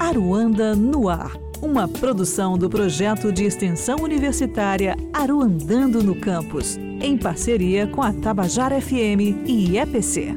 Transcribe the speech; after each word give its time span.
Aruanda 0.00 0.76
no 0.76 1.08
Ar, 1.08 1.32
uma 1.60 1.88
produção 1.88 2.56
do 2.56 2.70
projeto 2.70 3.32
de 3.32 3.44
extensão 3.44 3.96
universitária 3.96 4.96
Aruandando 5.12 6.04
no 6.04 6.14
Campus, 6.14 6.76
em 6.76 7.18
parceria 7.18 7.84
com 7.88 8.00
a 8.00 8.12
Tabajara 8.12 8.80
FM 8.80 9.44
e 9.44 9.76
EPC. 9.76 10.34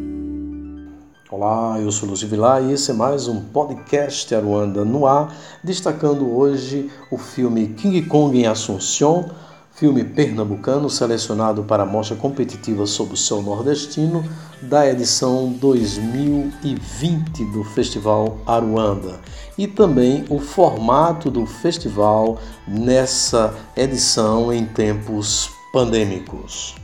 Olá, 1.29 1.79
eu 1.79 1.91
sou 1.91 2.09
Lúcio 2.09 2.27
Vilar 2.27 2.63
e 2.63 2.73
esse 2.73 2.89
é 2.89 2.93
mais 2.93 3.27
um 3.27 3.39
podcast 3.39 4.33
Aruanda 4.33 4.83
no 4.83 5.05
Ar, 5.05 5.31
destacando 5.63 6.27
hoje 6.35 6.89
o 7.11 7.17
filme 7.17 7.67
King 7.67 8.01
Kong 8.01 8.37
em 8.37 8.47
Assunção, 8.47 9.29
filme 9.73 10.03
pernambucano 10.03 10.89
selecionado 10.89 11.63
para 11.63 11.83
a 11.83 11.85
mostra 11.85 12.15
competitiva 12.15 12.85
sobre 12.85 13.13
o 13.13 13.17
céu 13.17 13.41
nordestino 13.41 14.23
da 14.61 14.87
edição 14.87 15.51
2020 15.53 17.45
do 17.45 17.63
Festival 17.63 18.37
Aruanda 18.45 19.19
e 19.57 19.67
também 19.67 20.25
o 20.29 20.39
formato 20.39 21.31
do 21.31 21.45
festival 21.45 22.37
nessa 22.67 23.53
edição 23.75 24.53
em 24.53 24.65
tempos 24.65 25.49
pandêmicos. 25.73 26.75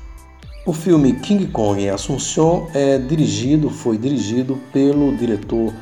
O 0.66 0.74
filme 0.74 1.14
King 1.14 1.48
Kong 1.48 1.82
em 1.82 1.90
Assunção 1.90 2.68
é 2.74 2.98
dirigido, 2.98 3.70
foi 3.70 3.98
dirigido 3.98 4.60
pelo 4.74 5.16
diretor 5.16 5.74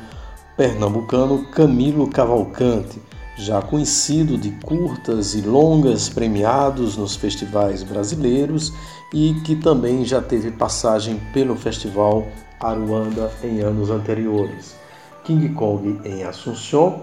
pernambucano 0.56 1.44
Camilo 1.46 2.08
Cavalcante 2.08 3.00
já 3.36 3.60
conhecido 3.60 4.38
de 4.38 4.50
curtas 4.50 5.34
e 5.34 5.42
longas 5.42 6.08
premiados 6.08 6.96
nos 6.96 7.14
festivais 7.14 7.82
brasileiros 7.82 8.72
e 9.12 9.34
que 9.44 9.54
também 9.54 10.04
já 10.04 10.22
teve 10.22 10.50
passagem 10.50 11.20
pelo 11.32 11.54
Festival 11.54 12.26
Aruanda 12.58 13.30
em 13.44 13.60
anos 13.60 13.90
anteriores. 13.90 14.74
King 15.24 15.50
Kong 15.50 16.00
em 16.04 16.22
Assunção 16.22 17.02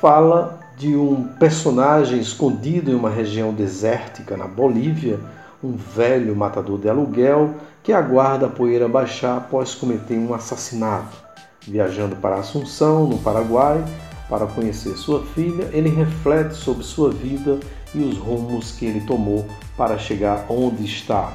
fala 0.00 0.60
de 0.76 0.94
um 0.96 1.24
personagem 1.24 2.20
escondido 2.20 2.90
em 2.90 2.94
uma 2.94 3.10
região 3.10 3.52
desértica 3.52 4.36
na 4.36 4.46
Bolívia, 4.46 5.18
um 5.62 5.72
velho 5.72 6.34
matador 6.36 6.78
de 6.78 6.88
aluguel 6.88 7.54
que 7.82 7.92
aguarda 7.92 8.46
a 8.46 8.50
poeira 8.50 8.88
baixar 8.88 9.36
após 9.36 9.74
cometer 9.74 10.18
um 10.18 10.34
assassinato. 10.34 11.16
Viajando 11.62 12.16
para 12.16 12.36
Assunção, 12.36 13.06
no 13.06 13.18
Paraguai, 13.18 13.82
para 14.28 14.46
conhecer 14.46 14.96
sua 14.96 15.24
filha, 15.24 15.68
ele 15.72 15.88
reflete 15.88 16.54
sobre 16.54 16.82
sua 16.82 17.10
vida 17.10 17.58
e 17.94 17.98
os 17.98 18.18
rumos 18.18 18.72
que 18.72 18.84
ele 18.86 19.00
tomou 19.02 19.46
para 19.76 19.98
chegar 19.98 20.46
onde 20.48 20.84
está. 20.84 21.32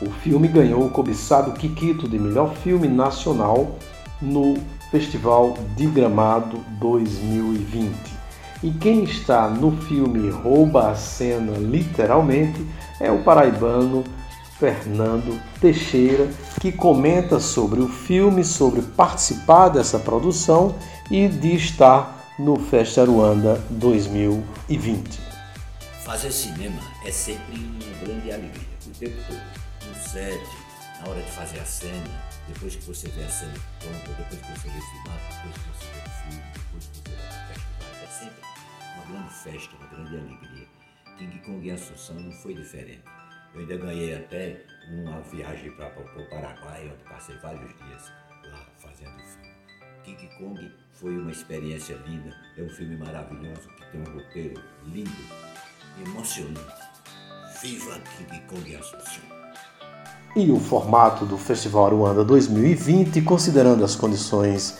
O 0.00 0.10
filme 0.10 0.48
ganhou 0.48 0.84
o 0.84 0.90
cobiçado 0.90 1.52
Kikito 1.52 2.08
de 2.08 2.18
melhor 2.18 2.54
filme 2.56 2.88
nacional 2.88 3.76
no 4.20 4.54
Festival 4.90 5.56
de 5.76 5.86
Gramado 5.86 6.58
2020. 6.78 7.92
E 8.62 8.70
quem 8.72 9.04
está 9.04 9.48
no 9.48 9.72
filme 9.72 10.28
rouba 10.30 10.90
a 10.90 10.94
cena 10.94 11.56
literalmente 11.56 12.64
é 12.98 13.10
o 13.10 13.22
paraibano 13.22 14.04
Fernando 14.60 15.40
Teixeira, 15.58 16.28
que 16.60 16.70
comenta 16.70 17.40
sobre 17.40 17.80
o 17.80 17.88
filme, 17.88 18.44
sobre 18.44 18.82
participar 18.82 19.70
dessa 19.70 19.98
produção 19.98 20.76
e 21.10 21.26
de 21.28 21.56
estar 21.56 22.34
no 22.38 22.56
Festa 22.56 23.02
Ruanda 23.02 23.54
2020. 23.70 25.18
Fazer 26.04 26.30
cinema 26.30 26.78
é 27.06 27.10
sempre 27.10 27.56
uma 27.56 28.04
grande 28.04 28.30
alegria, 28.30 28.68
o 28.86 28.90
tempo 28.90 29.16
todo. 29.26 29.40
No 29.88 29.94
set, 29.94 30.42
na 31.00 31.10
hora 31.10 31.22
de 31.22 31.30
fazer 31.30 31.58
a 31.58 31.64
cena, 31.64 32.10
depois 32.46 32.76
que 32.76 32.84
você 32.84 33.08
vê 33.08 33.24
a 33.24 33.30
cena 33.30 33.54
pronta, 33.78 34.10
depois 34.18 34.40
que 34.42 34.60
você 34.60 34.68
vê 34.68 34.80
filmado, 34.80 35.22
depois 35.30 35.56
que 35.56 35.68
você 35.72 35.86
vê 35.86 36.00
o 36.04 36.10
filme, 36.20 36.42
depois 36.52 36.84
que 36.84 36.96
você 36.98 37.16
vai 37.16 37.24
para 37.24 37.46
festivais, 37.46 38.02
é 38.02 38.24
sempre 38.24 38.42
uma 38.94 39.04
grande 39.06 39.34
festa, 39.34 39.76
uma 39.80 39.86
grande 39.88 40.16
alegria. 40.18 40.68
King 41.16 41.38
Kong 41.46 41.66
em 41.66 41.72
Assunção 41.72 42.16
não 42.16 42.32
foi 42.32 42.52
diferente. 42.52 43.19
Eu 43.52 43.60
ainda 43.60 43.76
ganhei 43.76 44.14
até 44.14 44.60
uma 44.88 45.20
viagem 45.22 45.72
para 45.72 45.88
o 45.88 46.30
Paraguai, 46.30 46.92
onde 46.92 47.10
passei 47.10 47.36
vários 47.38 47.70
dias 47.78 48.12
lá 48.44 48.64
fazendo 48.78 49.16
o 49.16 49.26
filme. 49.26 49.50
King 50.04 50.30
Kong 50.38 50.72
foi 50.92 51.18
uma 51.18 51.30
experiência 51.30 51.96
linda, 52.06 52.34
é 52.56 52.62
um 52.62 52.68
filme 52.68 52.96
maravilhoso 52.96 53.68
que 53.76 53.90
tem 53.90 54.00
um 54.00 54.14
roteiro 54.14 54.62
lindo, 54.86 55.10
emocionante. 56.06 56.60
Viva 57.60 58.00
King 58.16 58.40
Kong 58.46 58.76
Assunção! 58.76 59.24
E 60.36 60.48
o 60.52 60.60
formato 60.60 61.26
do 61.26 61.36
Festival 61.36 61.86
Aruanda 61.86 62.24
2020, 62.24 63.20
considerando 63.22 63.84
as 63.84 63.96
condições 63.96 64.78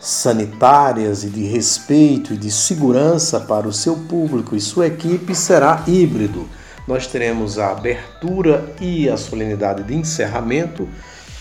sanitárias 0.00 1.24
e 1.24 1.28
de 1.28 1.42
respeito 1.42 2.34
e 2.34 2.36
de 2.36 2.52
segurança 2.52 3.40
para 3.40 3.66
o 3.66 3.72
seu 3.72 3.96
público 3.96 4.54
e 4.54 4.60
sua 4.60 4.86
equipe, 4.86 5.34
será 5.34 5.84
híbrido 5.88 6.48
nós 6.86 7.06
teremos 7.06 7.58
a 7.58 7.72
abertura 7.72 8.74
e 8.80 9.08
a 9.08 9.16
solenidade 9.16 9.82
de 9.82 9.94
encerramento 9.94 10.88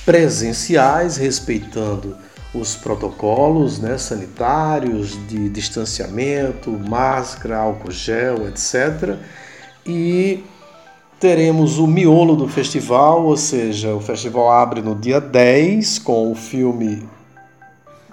presenciais, 0.06 1.18
respeitando 1.18 2.16
os 2.54 2.76
protocolos 2.76 3.80
né, 3.80 3.98
sanitários 3.98 5.18
de 5.28 5.50
distanciamento, 5.50 6.72
máscara, 6.72 7.58
álcool 7.58 7.92
gel, 7.92 8.48
etc. 8.48 9.18
E 9.86 10.44
teremos 11.20 11.78
o 11.80 11.88
miolo 11.88 12.36
do 12.36 12.48
festival, 12.48 13.26
ou 13.26 13.38
seja, 13.38 13.96
o 13.96 14.02
festival 14.02 14.52
abre 14.52 14.82
no 14.82 14.96
dia 14.96 15.22
10 15.22 16.00
com 16.00 16.32
o 16.32 16.36
filme 16.36 17.08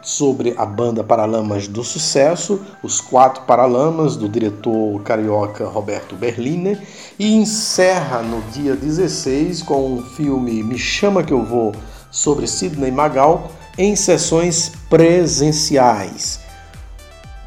sobre 0.03 0.55
a 0.57 0.65
banda 0.65 1.03
Paralamas 1.03 1.67
do 1.67 1.83
Sucesso, 1.83 2.61
Os 2.83 3.01
Quatro 3.01 3.43
Paralamas, 3.45 4.17
do 4.17 4.29
diretor 4.29 5.01
carioca 5.03 5.67
Roberto 5.67 6.15
Berliner, 6.15 6.81
e 7.19 7.35
encerra 7.35 8.23
no 8.23 8.41
dia 8.53 8.75
16 8.75 9.63
com 9.63 9.95
o 9.95 10.03
filme 10.03 10.63
Me 10.63 10.79
Chama 10.79 11.23
Que 11.23 11.33
Eu 11.33 11.45
Vou, 11.45 11.75
sobre 12.11 12.47
Sidney 12.47 12.91
Magal, 12.91 13.51
em 13.77 13.95
sessões 13.95 14.73
presenciais. 14.89 16.41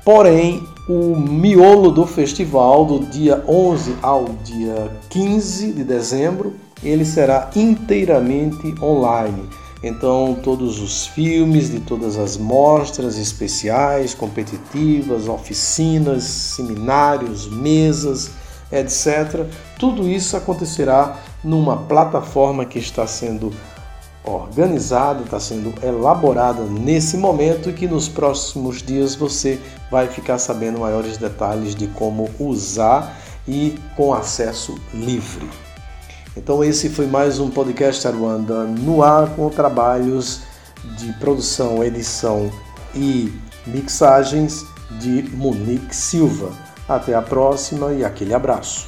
Porém, 0.03 0.63
o 0.88 1.16
miolo 1.16 1.91
do 1.91 2.06
festival, 2.06 2.85
do 2.85 3.00
dia 3.06 3.44
11 3.47 3.95
ao 4.01 4.25
dia 4.44 4.91
15 5.09 5.73
de 5.73 5.84
dezembro, 5.84 6.56
ele 6.84 7.06
será 7.06 7.50
inteiramente 7.56 8.73
online 8.81 9.47
então, 9.83 10.37
todos 10.43 10.79
os 10.79 11.07
filmes 11.07 11.71
de 11.71 11.79
todas 11.79 12.17
as 12.17 12.37
mostras 12.37 13.17
especiais, 13.17 14.13
competitivas, 14.13 15.27
oficinas, 15.27 16.23
seminários, 16.23 17.47
mesas, 17.47 18.31
etc. 18.71 19.45
Tudo 19.79 20.07
isso 20.07 20.37
acontecerá 20.37 21.19
numa 21.43 21.77
plataforma 21.77 22.63
que 22.63 22.77
está 22.77 23.07
sendo 23.07 23.51
organizada, 24.23 25.23
está 25.23 25.39
sendo 25.39 25.73
elaborada 25.83 26.61
nesse 26.61 27.17
momento 27.17 27.71
e 27.71 27.73
que 27.73 27.87
nos 27.87 28.07
próximos 28.07 28.83
dias 28.83 29.15
você 29.15 29.59
vai 29.89 30.07
ficar 30.07 30.37
sabendo 30.37 30.79
maiores 30.79 31.17
detalhes 31.17 31.73
de 31.73 31.87
como 31.87 32.29
usar 32.39 33.17
e 33.47 33.75
com 33.97 34.13
acesso 34.13 34.79
livre. 34.93 35.49
Então 36.35 36.63
esse 36.63 36.87
foi 36.87 37.07
mais 37.07 37.39
um 37.39 37.49
podcast 37.49 38.07
Aruanda 38.07 38.63
no 38.63 39.03
ar 39.03 39.35
com 39.35 39.49
trabalhos 39.49 40.41
de 40.97 41.11
produção, 41.13 41.83
edição 41.83 42.49
e 42.95 43.33
mixagens 43.67 44.65
de 44.91 45.23
Monique 45.35 45.93
Silva. 45.93 46.51
Até 46.87 47.13
a 47.13 47.21
próxima 47.21 47.91
e 47.93 48.05
aquele 48.05 48.33
abraço. 48.33 48.87